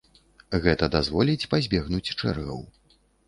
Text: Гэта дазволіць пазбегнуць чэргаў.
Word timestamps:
Гэта 0.63 0.85
дазволіць 0.95 1.49
пазбегнуць 1.53 2.13
чэргаў. 2.21 2.59